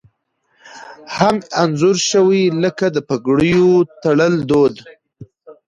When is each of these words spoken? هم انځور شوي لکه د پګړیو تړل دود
هم 1.17 1.35
انځور 1.61 1.97
شوي 2.11 2.43
لکه 2.63 2.85
د 2.95 2.97
پګړیو 3.09 3.69
تړل 4.01 4.33
دود 4.49 4.75